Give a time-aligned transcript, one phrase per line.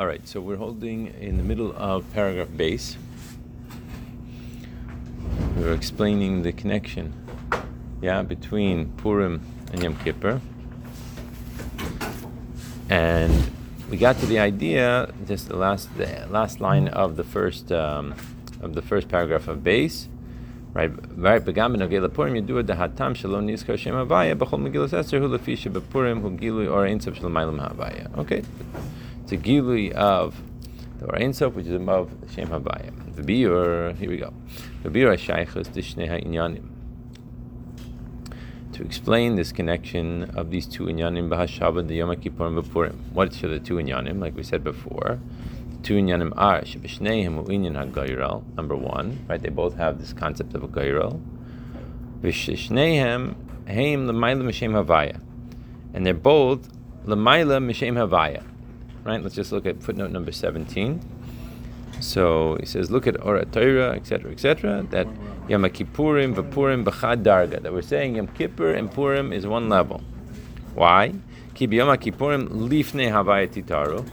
[0.00, 2.96] All right, so we're holding in the middle of paragraph base.
[5.54, 7.12] We're explaining the connection,
[8.00, 10.40] yeah, between Purim and Yom Kippur,
[12.88, 13.50] and
[13.90, 18.14] we got to the idea, just the last the last line of the first um,
[18.62, 20.08] of the first paragraph of base,
[20.72, 20.90] right?
[21.18, 21.44] Right.
[21.44, 26.22] Begam benogel Purim yedua dahatam shalom nizkar shem havaya b'chol megillas esther hu lefi shebepurim
[26.22, 28.16] hu gilui or ein shalom havaya.
[28.16, 28.42] Okay.
[29.32, 30.42] A gilui of
[30.98, 32.92] the Ein Sof, which is above Shem Havaya.
[33.16, 34.34] The Biur, here we go.
[34.82, 36.68] The Biur Shaykhus Dishnei Inyanim.
[38.74, 42.98] To explain this connection of these two Inyanim, Bahashaba, the Yom Kippur and Bapurim.
[43.14, 45.18] What are the two Inyanim, like we said before?
[45.70, 49.40] The two Inyanim are Shabishneim Inyan HaGayral, number one, right?
[49.40, 51.22] They both have this concept of a Gayral.
[52.20, 53.34] Vishnehem
[53.66, 55.22] Haim Lamaila Mishem Havaya.
[55.94, 56.68] And they're both
[57.06, 58.51] Lamaila Mishem Havaya
[59.04, 59.22] right?
[59.22, 61.00] Let's just look at footnote number 17.
[62.00, 65.06] So he says, look at Ora Torah, etc., etc., that
[65.48, 70.00] Yom Kippurim, Vapurim, B'chad Darga, that we're saying Yom Kippur and Purim is one level.
[70.74, 71.14] Why?
[71.54, 74.04] Ki Yom Kippurim lifne Havaya Titaru.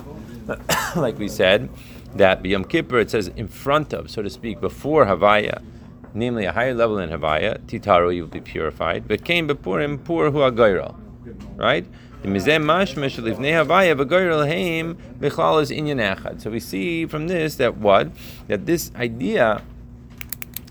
[0.96, 1.70] like we said,
[2.16, 5.64] that Yom Kippur it says in front of, so to speak, before Havaya,
[6.14, 9.08] namely a higher level in Havaya, Titaru, you will be purified.
[9.08, 10.40] But came Bepurim, Pur Hu
[11.56, 11.86] Right?
[16.42, 18.10] So we see from this that what?
[18.48, 19.62] That this idea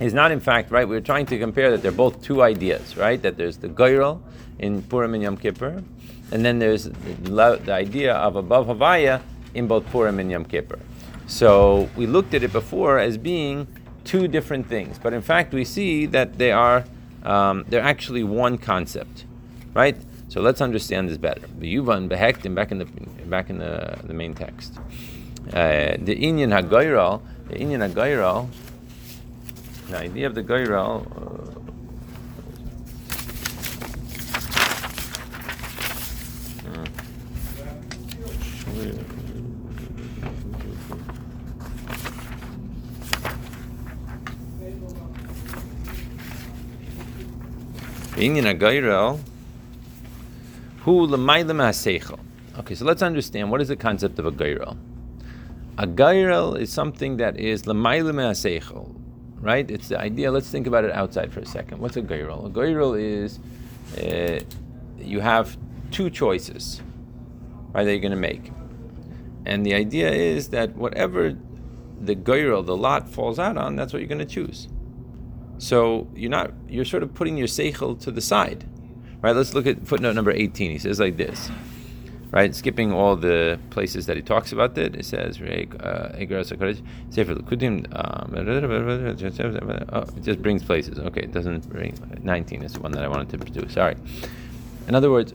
[0.00, 3.20] is not in fact, right, we're trying to compare that they're both two ideas, right?
[3.22, 4.20] That there's the Goyrel
[4.58, 5.82] in Purim and Yom Kippur,
[6.30, 9.22] and then there's the, the idea of above Havaya
[9.54, 10.78] in both Purim and Yom Kippur.
[11.26, 13.66] So we looked at it before as being
[14.04, 16.84] two different things, but in fact we see that they are
[17.24, 19.24] um, they're actually one concept,
[19.74, 19.96] right?
[20.28, 21.40] So let's understand this better.
[21.58, 24.78] The Yuvan behektim back in the back in the, the main text.
[25.52, 28.48] Uh, the Inyan Hagoyral, the Inyan Hagoyral,
[29.88, 31.06] the idea of the Goyral.
[31.16, 31.38] Uh,
[50.88, 52.18] Hagoyral.
[52.58, 54.76] Okay, so let's understand what is the concept of a gairel.
[55.76, 58.94] A gairel is something that is l'mayla
[59.40, 59.70] right?
[59.70, 60.32] It's the idea.
[60.32, 61.78] Let's think about it outside for a second.
[61.78, 62.46] What's a gairel?
[62.46, 63.38] A gairel is
[64.02, 64.40] uh,
[64.98, 65.56] you have
[65.90, 66.80] two choices,
[67.72, 67.84] right?
[67.84, 68.50] That you're going to make,
[69.44, 71.36] and the idea is that whatever
[72.00, 74.68] the gairel, the lot falls out on, that's what you're going to choose.
[75.58, 78.64] So you're not you're sort of putting your seichel to the side
[79.20, 80.70] Right, let's look at footnote number 18.
[80.70, 81.50] He says like this.
[82.30, 85.46] Right, skipping all the places that he talks about it, it says, uh,
[89.90, 90.98] oh, it just brings places.
[90.98, 93.72] Okay, it doesn't bring 19 is the one that I wanted to produce.
[93.72, 93.96] Sorry.
[94.88, 95.32] In other words,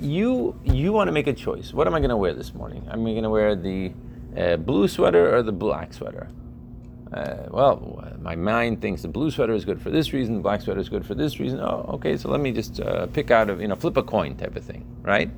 [0.00, 1.72] you you want to make a choice.
[1.72, 2.86] What am I going to wear this morning?
[2.90, 3.92] Am I going to wear the
[4.36, 6.28] uh, blue sweater or the black sweater?
[7.12, 10.60] Uh, well, my mind thinks the blue sweater is good for this reason, the black
[10.60, 11.60] sweater is good for this reason.
[11.60, 14.36] Oh, okay, so let me just uh, pick out of, you know, flip a coin
[14.36, 15.30] type of thing, right?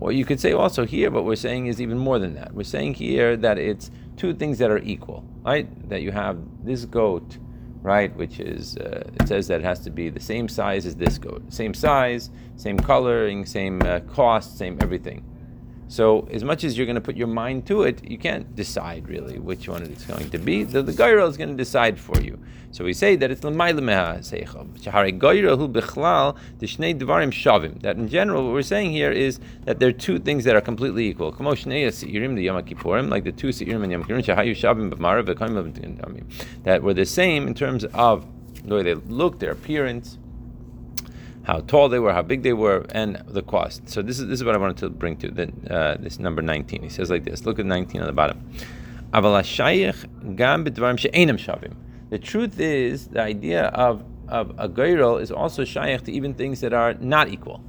[0.00, 2.52] Or you could say also here, what we're saying is even more than that.
[2.52, 5.88] We're saying here that it's two things that are equal, right?
[5.88, 7.38] That you have this goat,
[7.82, 10.96] right, which is, uh, it says that it has to be the same size as
[10.96, 11.42] this goat.
[11.52, 15.24] Same size, same coloring, same uh, cost, same everything.
[15.88, 19.08] So as much as you're going to put your mind to it, you can't decide
[19.08, 20.64] really which one it's going to be.
[20.64, 22.38] The, the Gairel is going to decide for you.
[22.70, 24.18] So we say that it's l'mayla
[27.30, 27.82] shavim.
[27.82, 30.60] That in general, what we're saying here is that there are two things that are
[30.60, 31.30] completely equal.
[31.30, 33.10] Like the two seirim and Yom Kippurim,
[36.64, 38.26] that were the same in terms of
[38.64, 40.18] the way they look, their appearance
[41.44, 43.88] how tall they were, how big they were, and the cost.
[43.88, 45.28] So this is this is what I wanted to bring to
[45.70, 46.82] uh, this number 19.
[46.82, 47.44] He says like this.
[47.44, 48.50] Look at 19 on the bottom.
[52.10, 56.60] The truth is, the idea of, of a goyrel is also shaykh to even things
[56.60, 57.62] that are not equal.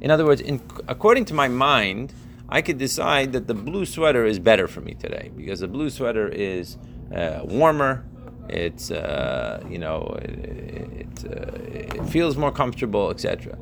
[0.00, 2.12] In other words, in, according to my mind,
[2.48, 5.90] I could decide that the blue sweater is better for me today because the blue
[5.90, 6.78] sweater is
[7.14, 8.04] uh, warmer,
[8.48, 13.56] it's uh, you know it, it, uh, it, feels more comfortable, etc.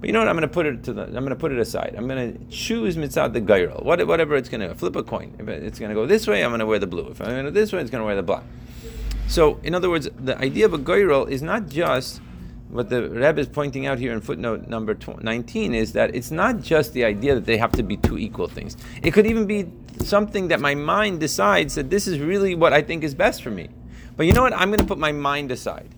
[0.00, 0.28] But you know what?
[0.28, 1.04] I'm going to put it to the.
[1.04, 1.94] I'm going to put it aside.
[1.96, 3.84] I'm going to choose mitzad the gairel.
[3.84, 5.34] What, whatever it's going to flip a coin.
[5.38, 7.08] If it's going to go this way, I'm going to wear the blue.
[7.08, 8.44] If I'm going to this way, it's going to wear the black.
[9.28, 12.20] So, in other words, the idea of a gairel is not just
[12.72, 16.62] what the Rebbe is pointing out here in footnote number 19 is that it's not
[16.62, 18.78] just the idea that they have to be two equal things.
[19.02, 19.70] It could even be
[20.02, 23.50] something that my mind decides that this is really what I think is best for
[23.50, 23.68] me.
[24.22, 24.52] But you know what?
[24.52, 25.96] I'm going to put my mind aside.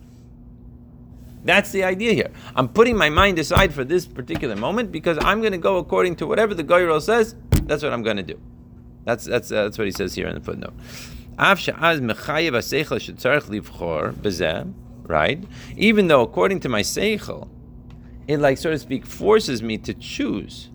[1.44, 2.30] That's the idea here.
[2.56, 6.16] I'm putting my mind aside for this particular moment because I'm going to go according
[6.16, 7.34] to whatever the Goyrol says.
[7.64, 8.40] That's what I'm going to do.
[9.04, 10.72] That's that's uh, that's what he says here in the footnote.
[15.02, 15.44] Right?
[15.76, 17.50] Even though according to my seichel,
[18.26, 20.70] it like so to speak forces me to choose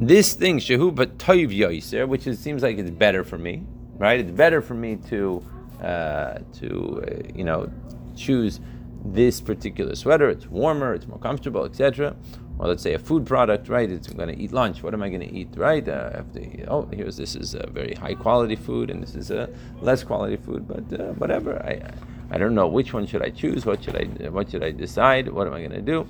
[0.00, 3.64] this thing but toiv yoiser, which is, seems like it's better for me,
[3.98, 4.20] right?
[4.20, 5.44] It's better for me to
[5.82, 7.70] uh, to uh, you know
[8.16, 8.60] choose
[9.04, 10.28] this particular sweater.
[10.28, 12.16] It's warmer, it's more comfortable, etc.
[12.58, 13.88] Or let's say a food product, right?
[13.88, 14.82] It's, I'm going to eat lunch.
[14.82, 15.86] What am I going to eat, right?
[15.88, 19.48] Uh, to, oh, here's this is a very high quality food, and this is a
[19.80, 20.66] less quality food.
[20.66, 21.92] But uh, whatever, I
[22.30, 23.64] I don't know which one should I choose.
[23.64, 25.28] What should I what should I decide?
[25.28, 26.08] What am I going to do?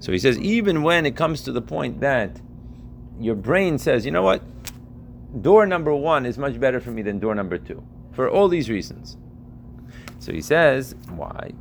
[0.00, 2.40] So he says, even when it comes to the point that
[3.20, 4.42] your brain says, you know what,
[5.40, 7.82] door number one is much better for me than door number two,
[8.12, 9.16] for all these reasons.
[10.18, 11.52] So he says, why?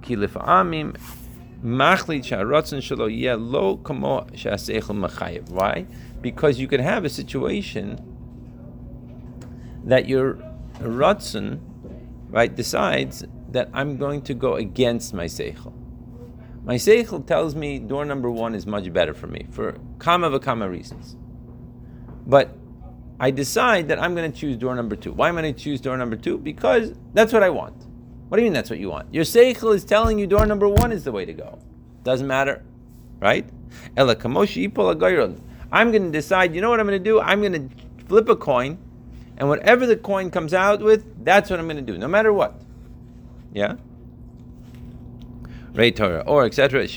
[5.50, 5.86] Why?
[6.22, 8.00] Because you can have a situation
[9.86, 10.36] that your
[10.80, 11.60] ratzon,
[12.30, 15.74] right, decides that I'm going to go against my seichel.
[16.64, 20.70] My seichel tells me door number one is much better for me for kama v'kama
[20.70, 21.16] reasons.
[22.28, 22.59] But
[23.20, 25.12] I decide that I'm going to choose door number two.
[25.12, 26.38] Why am I going to choose door number two?
[26.38, 27.76] Because that's what I want.
[28.30, 29.14] What do you mean that's what you want?
[29.14, 31.60] Your seichel is telling you door number one is the way to go.
[32.04, 32.64] Doesn't matter,
[33.20, 33.50] right?
[35.72, 36.56] I'm going to decide.
[36.56, 37.20] You know what I'm going to do?
[37.20, 37.70] I'm going to
[38.06, 38.78] flip a coin,
[39.38, 42.32] and whatever the coin comes out with, that's what I'm going to do, no matter
[42.32, 42.62] what.
[43.54, 43.76] Yeah.
[45.74, 46.88] Ray Torah or etc.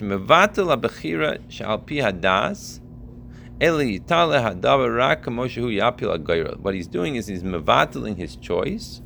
[6.60, 9.02] What he's doing is he's mevateling his choice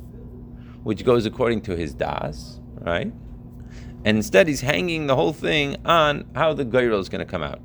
[0.87, 3.11] which goes according to his das, right?
[4.05, 7.43] And instead, he's hanging the whole thing on how the goyrel is going to come
[7.43, 7.59] out.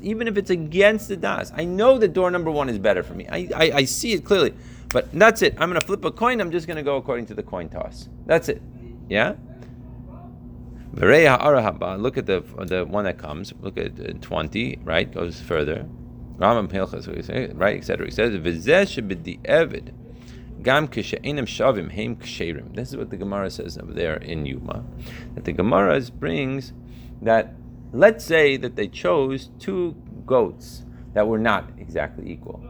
[0.00, 3.14] Even if it's against the das, I know that door number one is better for
[3.14, 3.26] me.
[3.28, 4.54] I, I, I see it clearly.
[4.90, 5.54] But that's it.
[5.58, 6.40] I'm going to flip a coin.
[6.40, 8.08] I'm just going to go according to the coin toss.
[8.26, 8.62] That's it.
[9.08, 9.34] Yeah?
[10.96, 13.52] Look at the the one that comes.
[13.60, 15.12] Look at uh, 20, right?
[15.12, 15.86] Goes further.
[16.38, 18.06] Ramam right, etc.
[18.06, 18.32] He says,
[20.64, 22.74] Gam kishe'inim shavim heim ksherim.
[22.74, 24.82] This is what the Gemara says over there in Yuma.
[25.34, 26.72] That the Gemara brings
[27.20, 27.54] that,
[27.92, 29.94] let's say that they chose two
[30.24, 32.64] goats that were not exactly equal.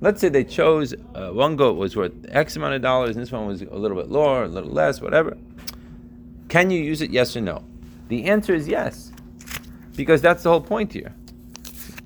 [0.00, 3.32] Let's say they chose uh, one goat was worth X amount of dollars, and this
[3.32, 5.36] one was a little bit lower, a little less, whatever.
[6.56, 7.10] Can you use it?
[7.10, 7.62] Yes or no?
[8.08, 9.12] The answer is yes,
[9.94, 11.14] because that's the whole point here,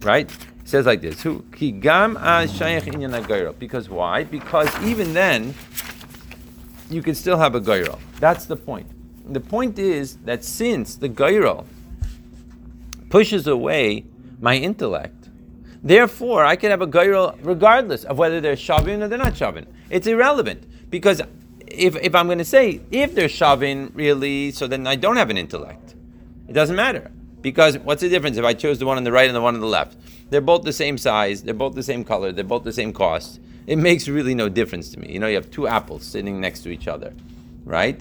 [0.03, 0.29] right?
[0.29, 1.45] It says like this: Who
[1.79, 2.15] gam
[3.61, 4.25] Because why?
[4.25, 5.55] Because even then,
[6.91, 7.97] you can still have a gairo.
[8.19, 8.89] That's the point.
[9.33, 11.65] The point is that since the gairo
[13.09, 14.05] pushes away
[14.41, 15.29] my intellect,
[15.81, 19.67] therefore I can have a gairo regardless of whether they're shavin or they're not shavin.
[19.91, 21.23] It's irrelevant because
[21.81, 25.31] if, if I'm going to say if they're shavin really, so then I don't have
[25.31, 25.95] an intellect.
[26.47, 27.11] It doesn't matter
[27.41, 29.55] because what's the difference if I chose the one on the right and the one
[29.55, 29.97] on the left?
[30.29, 33.41] They're both the same size, they're both the same color, they're both the same cost.
[33.67, 35.13] It makes really no difference to me.
[35.13, 37.15] You know, you have two apples sitting next to each other,
[37.65, 38.01] right?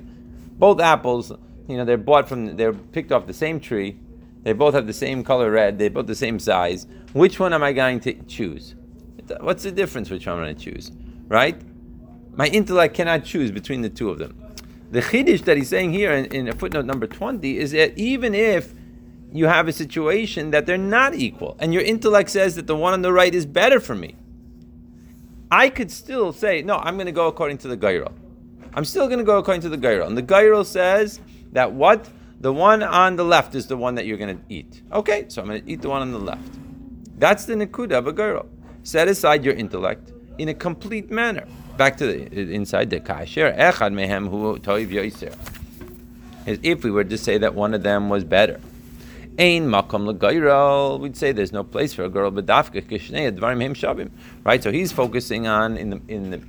[0.59, 1.31] Both apples,
[1.67, 3.97] you know, they're bought from, they're picked off the same tree.
[4.43, 5.79] They both have the same color red.
[5.79, 6.85] They're both the same size.
[7.13, 8.75] Which one am I going to choose?
[9.39, 10.91] What's the difference which one I'm going to choose,
[11.27, 11.61] right?
[12.39, 14.33] My intellect cannot choose between the two of them.
[14.91, 18.73] The chiddush that he's saying here in, in footnote number 20 is that even if
[19.33, 22.93] you have a situation that they're not equal, and your intellect says that the one
[22.93, 24.15] on the right is better for me.
[25.51, 28.13] I could still say, no, I'm going to go according to the Gairo.
[28.73, 30.07] I'm still going to go according to the Gairo.
[30.07, 31.19] And the Gairo says
[31.51, 32.07] that what?
[32.39, 34.81] The one on the left is the one that you're going to eat.
[34.93, 36.57] Okay, so I'm going to eat the one on the left.
[37.19, 38.47] That's the Nakuda of a Gairo.
[38.83, 41.45] Set aside your intellect in a complete manner.
[41.77, 45.35] Back to the inside the Kasher, Echad Mehem Hu Toiv Yoiser.
[46.63, 48.59] If we were to say that one of them was better,
[49.37, 50.99] Ein makom legoyrel.
[50.99, 54.11] We'd say there's no place for a girl, but dafka kishnei dvarim hem shavim.
[54.43, 54.61] Right.
[54.61, 56.41] So he's focusing on in the in the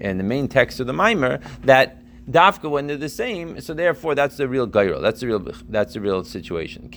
[0.00, 3.60] in the main text of the mimer that dafka when they're the same.
[3.60, 4.98] So therefore, that's the real gairo.
[5.02, 5.46] That's the real.
[5.68, 6.88] That's the real situation.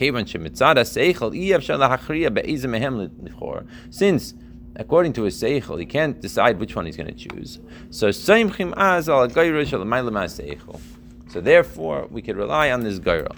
[3.90, 4.34] Since
[4.76, 7.58] according to his seichel, he can't decide which one he's going to choose.
[7.90, 10.80] So seimchim az al seichel.
[11.28, 13.34] So therefore, we could rely on this Gairel.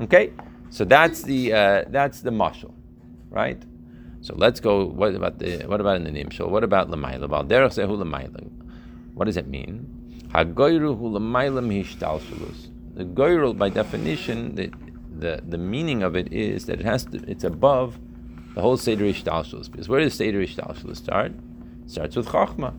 [0.00, 0.32] Okay,
[0.70, 2.72] so that's the uh, that's the mashal,
[3.28, 3.60] right?
[4.20, 4.84] So let's go.
[4.84, 6.48] What about the what about in the nimshal?
[6.48, 7.28] What about lemaila?
[7.28, 8.50] Lemaila.
[9.14, 10.28] What does it mean?
[10.28, 12.68] Hagoyru hu lemaila mihishtalshalus.
[12.94, 14.70] The goyrel, by definition, the,
[15.18, 17.18] the the meaning of it is that it has to.
[17.28, 17.98] It's above
[18.54, 19.70] the whole seder ishtalshalus.
[19.70, 21.32] Because where does seder ishtalshalus start?
[21.84, 22.74] It starts with chachma.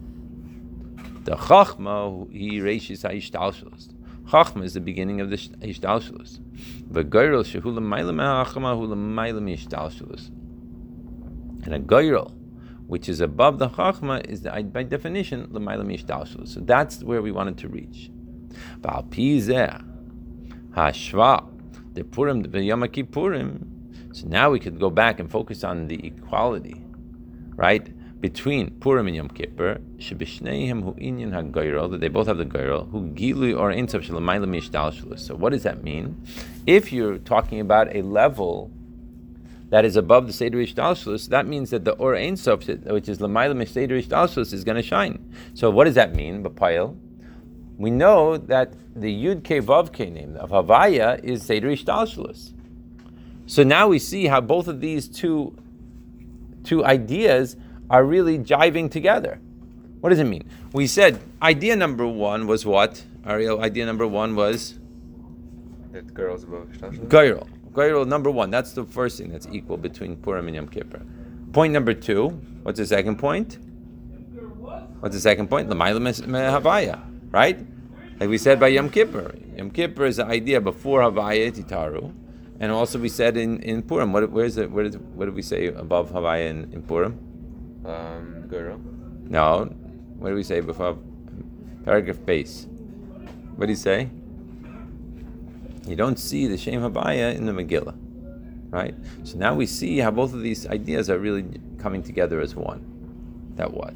[1.26, 3.90] The chachma he reishis ha'ishtalshalus.
[4.26, 6.40] Chachma is the beginning of the ishtalshalus.
[6.90, 10.30] The goyrel shehu lemaila me'achama hu lemaila mihishtalshalus.
[11.66, 12.34] And a goyrel,
[12.88, 16.48] which is above the chachma, is the, by definition l'mayla mishtalshul.
[16.48, 18.12] So that's where we wanted to reach.
[18.82, 19.84] Ba'al pizeh
[20.76, 21.50] hashva
[21.94, 23.73] the purim the Yom Kippurim.
[24.14, 26.84] So now we could go back and focus on the equality,
[27.56, 27.90] right?
[28.22, 32.90] Between Purim and Yom Kippur, shebishneihem hu inyan hagoyrel, that they both have the goyrel,
[32.92, 36.24] who gilui or Ein Sof shalamayla mishtal So what does that mean?
[36.68, 38.72] If you're talking about a level
[39.70, 43.18] that is above the Seder Ishtalshlus, that means that the Or Ein Sof, which is
[43.18, 45.34] Lamaila Seder Ishtalshlus, is going to shine.
[45.56, 46.96] So what does that mean, Bapayel?
[47.78, 52.53] We know that the Yud Ke Vav Ke name of Havaya is Seder Ishtalshlus.
[53.46, 55.56] So now we see how both of these two,
[56.64, 57.56] two ideas
[57.90, 59.40] are really jiving together.
[60.00, 60.50] What does it mean?
[60.72, 63.04] We said idea number one was what?
[63.26, 64.80] Ariel, idea number one was?
[65.92, 66.46] That girls?
[67.08, 67.48] Girl.
[67.74, 71.02] Goyrel number one, that's the first thing that's equal between Purim and Yom Kippur.
[71.54, 72.30] Point number two,
[72.64, 73.58] what's the second point?
[75.00, 75.70] What's the second point?
[75.70, 77.60] L'mayla Havaya, right?
[78.20, 79.36] Like we said by Yom Kippur.
[79.58, 82.14] Yom Kippur is the idea before Havaya Titaru.
[82.64, 85.36] And also we said in, in Purim, what, where is it, what, is, what did
[85.36, 87.20] we say above Havaya in, in Purim?
[87.84, 88.80] Um, Goyrel.
[89.30, 89.66] No.
[90.18, 90.98] What did we say before?
[91.84, 92.68] Paragraph base.
[93.58, 94.10] What did he say?
[95.86, 97.98] You don't see the Shem Habaya in the Megillah,
[98.70, 98.96] right?
[99.26, 101.44] So now we see how both of these ideas are really
[101.80, 102.80] coming together as one.
[103.58, 103.94] That what?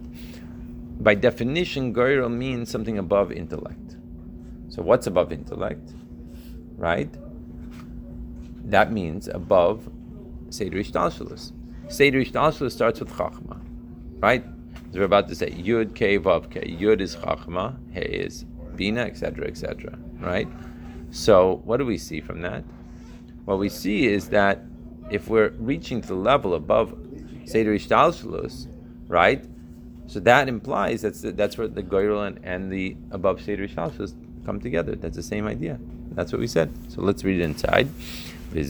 [1.01, 3.95] By definition, Goyrel means something above intellect.
[4.67, 5.93] So what's above intellect,
[6.75, 7.09] right?
[8.67, 9.89] That means above
[10.49, 11.53] Seder Ishtalshalis.
[11.87, 13.61] Seder Ishtalshalis starts with Chachma,
[14.19, 14.43] right?
[14.89, 16.59] As we're about to say, Yud, K, Vav, K.
[16.61, 18.43] Yud is Chachma, He is
[18.75, 20.47] Bina, etc., etc., right?
[21.11, 22.65] So, what do we see from that?
[23.45, 24.61] What we see is that
[25.09, 26.93] if we're reaching to the level above
[27.45, 28.67] Seder Ishtalshalus,
[29.07, 29.45] right?
[30.07, 34.13] So that implies that's the, that's where the Goyrel and, and, the above Seder Ishtalshalus
[34.45, 34.95] come together.
[34.95, 35.79] That's the same idea.
[36.11, 36.73] That's what we said.
[36.89, 37.87] So let's read it inside.
[38.49, 38.61] The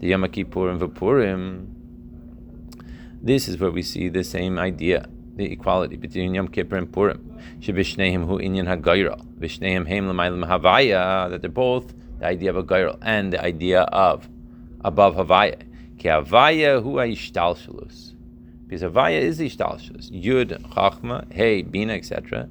[0.00, 1.66] Yom Kippurim v'Purim.
[3.20, 7.38] This is where we see the same idea the equality between Yom Kippur and Purim.
[7.60, 9.22] Shebishneim hu inyan hagayra.
[9.38, 11.28] Vishneim heim l'maylam havaya.
[11.30, 14.28] That they're both the idea of a gayra and the idea of
[14.82, 15.62] above havaya.
[15.98, 18.14] Ki havaya hu ishtalshalus.
[18.66, 20.10] Because havaya is ishtalshalus.
[20.10, 22.48] Yud, chachma, hey, bina, etc.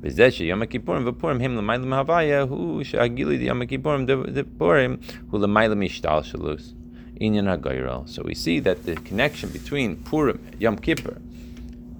[0.00, 5.00] V'zeh Yom Kippurim v'Purim heim l'maylam havaya hu she'agili the Yom Kippurim the Purim
[5.30, 6.74] hu l'maylam ishtalshalus.
[7.20, 8.08] Inyan hagayra.
[8.08, 11.20] So we see that the connection between Purim, Yom Kippur,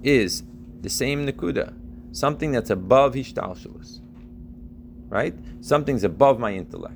[0.03, 0.45] is
[0.81, 1.75] the same nakuda,
[2.13, 3.99] something that's above hishtalshalus,
[5.09, 5.35] right?
[5.61, 6.95] Something's above my intellect.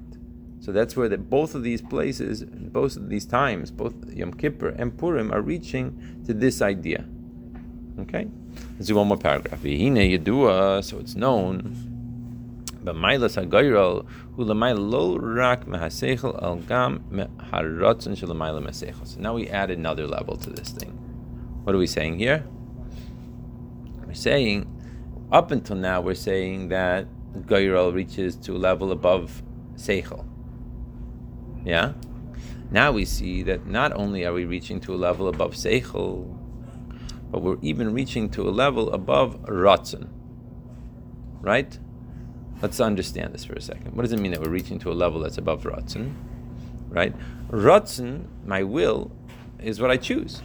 [0.61, 4.68] So that's where the, both of these places, both of these times, both Yom Kippur
[4.68, 7.04] and Purim, are reaching to this idea.
[7.99, 8.26] Okay,
[8.75, 9.61] let's do one more paragraph.
[9.62, 11.88] So it's known.
[12.84, 17.04] But Mailas Hagayral, who lo rak mehasechel al gam
[17.52, 19.06] haratzon shelamayla mesechel.
[19.06, 20.90] So now we add another level to this thing.
[21.62, 22.44] What are we saying here?
[24.04, 24.66] We're saying,
[25.30, 27.06] up until now, we're saying that
[27.46, 29.42] Goyrel reaches to a level above
[29.76, 30.25] Seichel.
[31.64, 31.92] Yeah?
[32.72, 36.37] Now we see that not only are we reaching to a level above Seichel,
[37.32, 40.08] but we're even reaching to a level above Ratzon.
[41.40, 41.76] Right?
[42.60, 43.96] Let's understand this for a second.
[43.96, 46.14] What does it mean that we're reaching to a level that's above Ratzon?
[46.88, 47.12] Right?
[47.48, 49.10] Ratzon, my will,
[49.58, 50.42] is what I choose.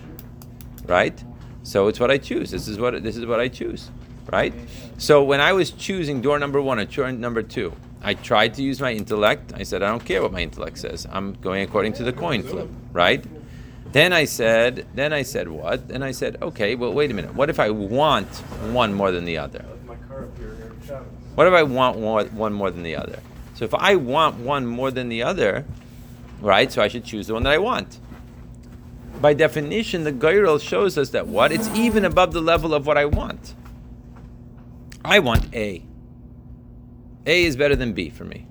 [0.88, 1.24] Right?
[1.68, 2.52] So it's what I choose.
[2.52, 3.92] This is what this is what I choose,
[4.32, 4.54] right?
[4.98, 8.64] So when I was choosing door number one or door number two, I tried to
[8.64, 9.52] use my intellect.
[9.54, 11.06] I said I don't care what my intellect says.
[11.12, 13.22] I'm going according to the coin flip, right?
[13.92, 15.88] Then I said, then I said what?
[15.88, 17.34] Then I said, okay, well wait a minute.
[17.34, 18.28] What if I want
[18.72, 19.64] one more than the other?
[21.36, 23.20] What if I want one more than the other?
[23.56, 25.66] So if I want one more than the other,
[26.42, 26.72] right?
[26.72, 28.00] So I should choose the one that I want
[29.22, 31.52] by definition, the Goyrel shows us that what?
[31.52, 33.56] It's even above the level of what I want.
[35.04, 35.84] I want A.
[37.26, 38.48] A is better than B for me.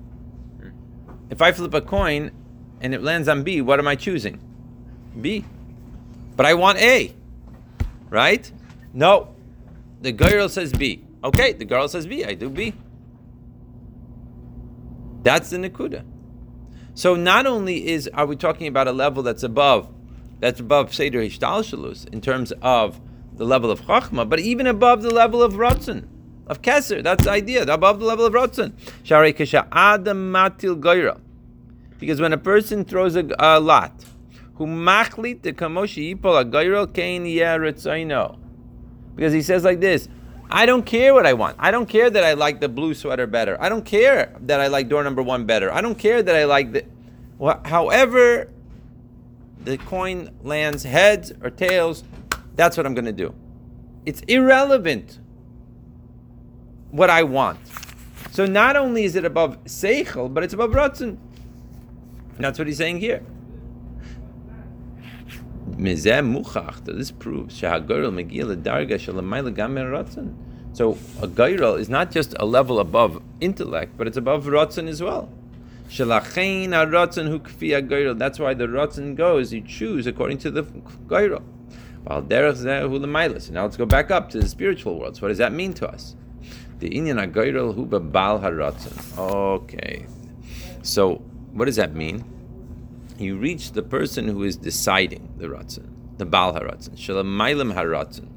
[0.59, 0.69] Hmm.
[1.29, 2.31] If I flip a coin
[2.81, 4.39] and it lands on B, what am I choosing?
[5.21, 5.45] B.
[6.35, 7.13] But I want A,
[8.09, 8.51] right?
[8.93, 9.35] No.
[10.01, 11.03] The girl says B.
[11.23, 12.23] Okay, the girl says B.
[12.23, 12.73] I do B.
[15.23, 16.03] That's the Nakuda.
[16.93, 19.91] So not only is are we talking about a level that's above,
[20.39, 22.99] that's above Seder Hishtalshalus in terms of
[23.33, 26.07] the level of Chachma, but even above the level of Ratzon,
[26.47, 27.03] of Keser.
[27.03, 28.73] That's the idea, above the level of Ratzon.
[29.03, 31.19] Sharei Kesha Adam Matil Goyra.
[31.99, 34.05] Because when a person throws a, a lot,
[34.57, 36.13] the kamoshi.
[39.15, 40.09] Because he says like this,
[40.49, 41.57] I don't care what I want.
[41.59, 43.61] I don't care that I like the blue sweater better.
[43.61, 45.71] I don't care that I like door number one better.
[45.71, 46.85] I don't care that I like the.
[47.37, 48.49] Well, however,
[49.63, 52.03] the coin lands heads or tails,
[52.55, 53.35] that's what I'm going to do.
[54.05, 55.19] It's irrelevant
[56.91, 57.59] what I want.
[58.31, 61.17] So not only is it above seichel, but it's above ratzon.
[62.39, 63.23] That's what he's saying here.
[65.79, 67.67] This proves So
[71.21, 75.29] a gairal is not just a level above intellect, but it's above ratzon as well.
[75.87, 76.19] That's why
[78.53, 80.63] the ratzon goes, you choose according to the
[81.07, 81.43] gairal.
[82.07, 82.21] So
[83.53, 85.15] now let's go back up to the spiritual world.
[85.15, 86.15] So what does that mean to us?
[86.79, 89.17] The inyan agairal hu bal haratzon.
[89.17, 90.07] Okay.
[90.81, 91.21] So
[91.53, 92.23] what does that mean?
[93.19, 98.29] You reach the person who is deciding the ratzon, the bal haratzon, shalamaylim haratzon.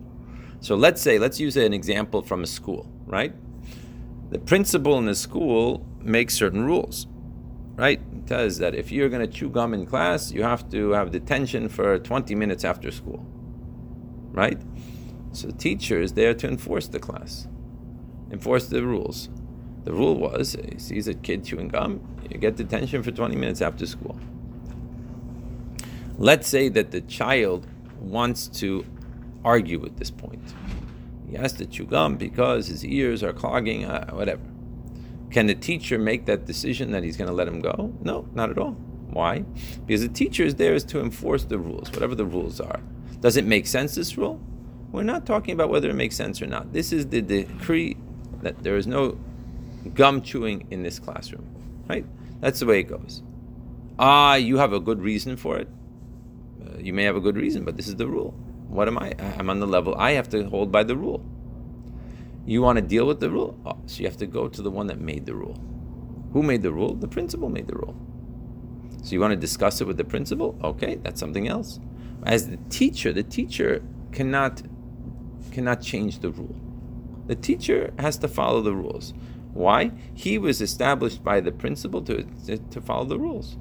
[0.60, 3.34] So let's say, let's use an example from a school, right?
[4.30, 7.06] The principal in the school makes certain rules,
[7.76, 8.00] right?
[8.12, 11.10] It says that if you're going to chew gum in class, you have to have
[11.10, 13.26] detention for 20 minutes after school,
[14.30, 14.60] right?
[15.32, 17.48] So the teacher is there to enforce the class,
[18.30, 19.30] enforce the rules.
[19.84, 23.62] The rule was, he sees a kid chewing gum, you get detention for 20 minutes
[23.62, 24.18] after school.
[26.20, 27.66] Let's say that the child
[27.98, 28.84] wants to
[29.42, 30.42] argue at this point.
[31.26, 34.42] He has to chew gum because his ears are clogging, uh, whatever.
[35.30, 37.94] Can the teacher make that decision that he's going to let him go?
[38.02, 38.72] No, not at all.
[39.08, 39.46] Why?
[39.86, 42.80] Because the teacher is there is to enforce the rules, whatever the rules are.
[43.20, 44.38] Does it make sense, this rule?
[44.92, 46.74] We're not talking about whether it makes sense or not.
[46.74, 47.96] This is the decree
[48.42, 49.18] that there is no
[49.94, 51.46] gum chewing in this classroom,
[51.88, 52.04] right?
[52.40, 53.22] That's the way it goes.
[53.98, 55.68] Ah, you have a good reason for it
[56.84, 58.32] you may have a good reason, but this is the rule.
[58.68, 59.14] What am I?
[59.38, 59.94] I'm on the level.
[59.96, 61.24] I have to hold by the rule.
[62.46, 63.58] You want to deal with the rule?
[63.66, 65.58] Oh, so you have to go to the one that made the rule.
[66.32, 66.94] Who made the rule?
[66.94, 67.96] The principal made the rule.
[69.02, 70.58] So you want to discuss it with the principal?
[70.62, 71.80] Okay, that's something else.
[72.24, 74.62] As the teacher, the teacher cannot
[75.50, 76.54] cannot change the rule.
[77.26, 79.14] The teacher has to follow the rules.
[79.52, 79.92] Why?
[80.14, 83.56] He was established by the principal to, to, to follow the rules.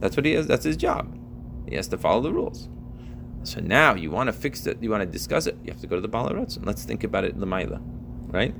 [0.00, 0.46] That's what he has.
[0.46, 1.16] That's his job.
[1.68, 2.68] He has to follow the rules.
[3.42, 5.86] So now you want to fix it, you want to discuss it, you have to
[5.86, 6.56] go to the Balarotz.
[6.56, 7.80] And let's think about it in the Lamaila,
[8.26, 8.54] right?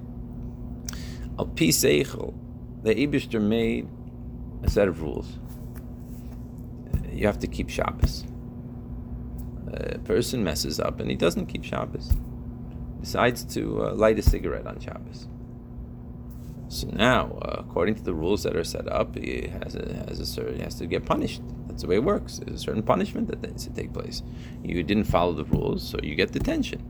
[1.39, 2.35] Al Pi Seichel,
[2.83, 3.89] the Ibishter made
[4.63, 5.39] a set of rules.
[7.13, 8.25] You have to keep Shabbos.
[9.73, 12.17] A person messes up and he doesn't keep Shabbos.
[13.01, 15.29] Decides to uh, light a cigarette on Shabbos.
[16.69, 20.21] So now, uh, according to the rules that are set up, he has a, has
[20.21, 21.43] a certain, he has to get punished.
[21.77, 22.39] That's the way it works.
[22.39, 24.23] There's a certain punishment that needs to take place.
[24.65, 26.83] You didn't follow the rules, so you get detention,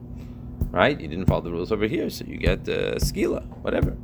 [0.71, 1.01] right?
[1.01, 3.97] You didn't follow the rules over here, so you get uh, skila, whatever,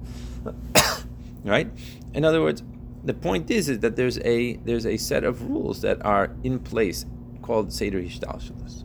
[1.45, 1.71] right?
[2.15, 2.65] In other words,
[3.05, 6.59] the point is is that there's a there's a set of rules that are in
[6.59, 7.07] place
[7.43, 8.83] called seder hishtalshalos.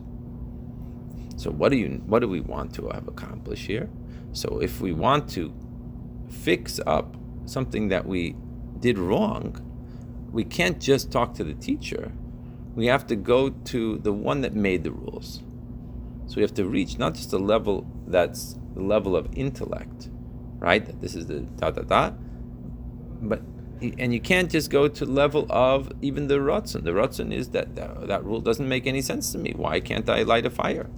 [1.36, 3.90] So what do you what do we want to have accomplished here?
[4.30, 5.52] So if we want to
[6.30, 8.36] fix up something that we
[8.78, 9.67] did wrong,
[10.32, 12.12] we can't just talk to the teacher.
[12.74, 15.42] We have to go to the one that made the rules.
[16.26, 20.10] So we have to reach not just a level that's the level of intellect,
[20.58, 20.84] right?
[20.84, 22.10] That this is the da da da,
[23.22, 23.42] but
[23.80, 26.84] and you can't just go to level of even the ratzon.
[26.84, 29.54] The ratzon is that, that that rule doesn't make any sense to me.
[29.56, 30.90] Why can't I light a fire?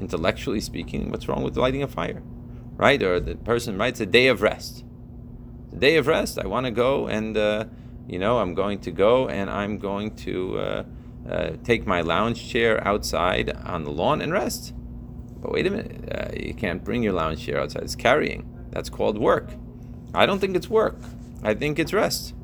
[0.00, 2.22] Intellectually speaking, what's wrong with lighting a fire,
[2.76, 3.02] right?
[3.02, 4.84] Or the person writes a day of rest.
[5.70, 6.38] The day of rest.
[6.38, 7.36] I want to go and.
[7.36, 7.64] Uh,
[8.08, 10.84] you know, I'm going to go and I'm going to uh,
[11.28, 14.74] uh, take my lounge chair outside on the lawn and rest.
[15.40, 17.82] But wait a minute, uh, you can't bring your lounge chair outside.
[17.82, 18.48] It's carrying.
[18.70, 19.50] That's called work.
[20.14, 20.98] I don't think it's work.
[21.42, 22.34] I think it's rest.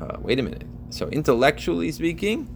[0.00, 0.64] Uh, wait a minute.
[0.90, 2.48] So intellectually speaking,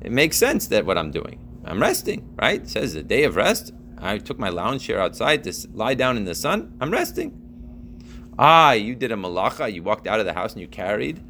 [0.00, 1.38] it makes sense that what I'm doing.
[1.64, 2.62] I'm resting, right?
[2.62, 3.72] It says a day of rest.
[3.98, 6.76] I took my lounge chair outside to lie down in the sun.
[6.80, 7.49] I'm resting.
[8.38, 11.22] Ah, you did a malacha, you walked out of the house and you carried,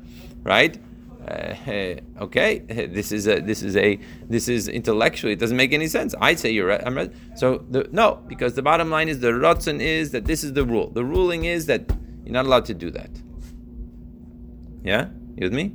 [0.43, 0.79] right?
[1.27, 1.55] Uh,
[2.21, 6.15] okay, this is a this is a this is intellectually it doesn't make any sense.
[6.21, 6.83] I'd say you're right.
[6.85, 7.13] I'm right.
[7.37, 10.65] So the, no, because the bottom line is the rotzen is that this is the
[10.65, 10.91] rule.
[10.91, 11.91] The ruling is that
[12.25, 13.11] you're not allowed to do that.
[14.83, 15.75] Yeah, you with me?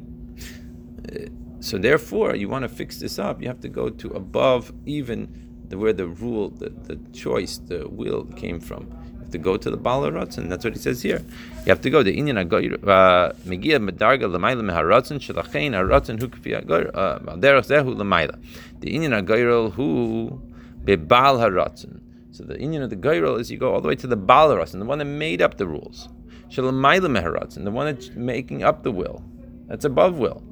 [1.07, 3.41] Uh, so therefore, you want to fix this up.
[3.41, 7.87] You have to go to above even the, where the rule, the, the choice, the
[7.89, 8.87] will came from
[9.25, 11.21] have to go to the Baal and That's what he says here.
[11.65, 12.03] You have to go.
[12.03, 18.39] The Inyan uh, Megia Medarga Lamaila Meharatzin Shalachain Haratzin Hu Kfi uh, Zehu Lamaila.
[18.79, 20.41] The Inyan Agoyrel Hu
[20.83, 22.01] Bebal Haratzin.
[22.31, 24.49] So the Inyan of the Goyrel is you go all the way to the Baal
[24.49, 26.09] Haratzin, the one that made up the rules.
[26.49, 29.23] Shalamaila Meharatzin, the one that's making up the will.
[29.67, 30.43] That's above will.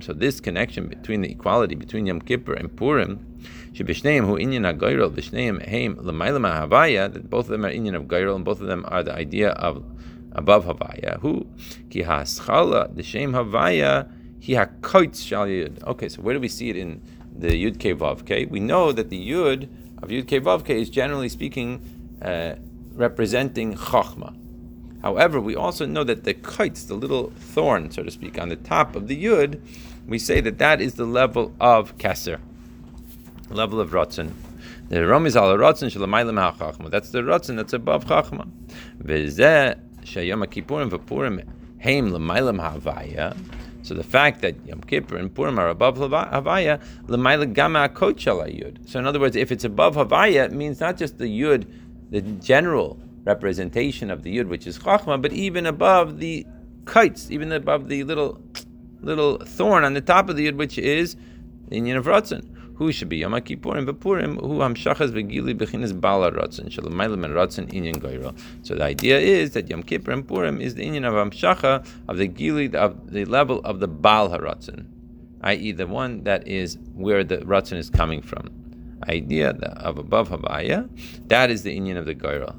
[0.00, 3.40] So this connection between the equality between Yom Kippur and Purim,
[3.76, 3.86] that
[7.30, 9.84] both of them are inyan of Gairol and both of them are the idea of
[10.32, 11.20] above Havaya.
[11.20, 11.46] Who
[11.90, 14.10] ki haschala the shem Havaya
[14.40, 15.48] he hakoitz shal.
[15.88, 17.02] Okay, so where do we see it in
[17.36, 18.50] the Yud Ke Vav?
[18.50, 19.68] We know that the Yud
[20.02, 21.80] of Yud Ke Vav is generally speaking
[22.22, 22.54] uh,
[22.94, 24.43] representing Chachma.
[25.04, 28.56] However, we also know that the kites, the little thorn, so to speak, on the
[28.56, 29.60] top of the yud,
[30.08, 32.40] we say that that is the level of keser,
[33.50, 34.32] level of rotzen.
[34.88, 36.90] The rom is al rotzen shalamaylam ha'chachma.
[36.90, 38.48] That's the rotzen that's above chachma.
[39.02, 41.46] V'zeh shayom kippurim v'purim
[41.82, 43.36] heim l'maylam ha'avaya.
[43.82, 48.88] So the fact that Yom Kippur and Purim are above Havaya, l'mayla gama yud.
[48.88, 51.66] So in other words, if it's above Havaya, it means not just the yud,
[52.10, 56.46] the general representation of the yud, which is chachma, but even above the
[56.86, 58.40] kites, even above the little
[59.00, 61.16] little thorn on the top of the yud, which is
[61.68, 62.50] the Inyan of Ratzon.
[62.76, 64.40] Who should be Yom Kippurim Bepurim?
[64.40, 68.36] Who Hamshachas Vegili Bechinas Bala Ratzon Shalamaylam and Ratzon Inyan Goyro.
[68.62, 72.16] So the idea is that Yom Kippur and Purim is the Inyan of Hamshacha of
[72.16, 74.86] the Gili of the level of the Baal Haratzon,
[75.42, 75.70] i.e.
[75.70, 78.50] the one that is where the Ratzon is coming from.
[79.08, 80.88] Idea of above Havaya,
[81.28, 82.56] that is the Inyan of the Goyro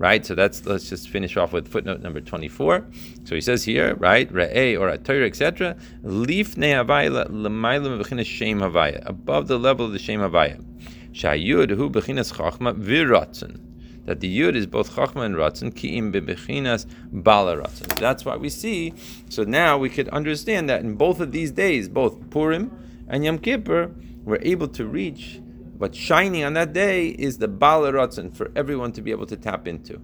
[0.00, 0.24] right?
[0.24, 2.86] So that's let's just finish off with footnote number twenty-four.
[3.24, 5.76] So he says here, right, re'eh or a Torah, etc.
[6.02, 10.64] Leaf ne'avaya l'maylam b'chinas shem havaya, above the level of the shem havaya.
[11.12, 13.60] Shayud hu b'chinas chachma v'ratzon.
[14.06, 17.94] That the yud is both chachma and ratzon, ki'im bebechinas bala ratzon.
[18.00, 18.94] That's why we see.
[19.28, 22.72] So now we could understand that in both of these days, both Purim
[23.06, 25.40] and Yom Kippur, we're able to reach
[25.80, 29.66] What's shining on that day is the Ratzon for everyone to be able to tap
[29.66, 29.98] into.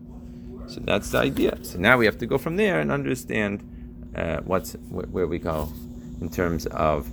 [0.69, 1.59] So that's the idea.
[1.61, 3.62] So now we have to go from there and understand
[4.17, 5.71] uh, what's where, where we go
[6.23, 7.07] in terms of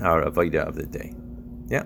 [0.00, 1.12] our avodah of the day.
[1.66, 1.82] Yeah.